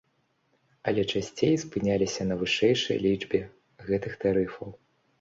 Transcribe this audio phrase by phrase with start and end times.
[0.91, 3.47] Але часцей спыняліся на вышэйшай лічбе
[3.89, 4.79] гэтых тарыфаў.